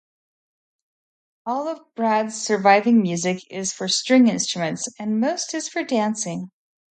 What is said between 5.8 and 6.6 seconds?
dancing.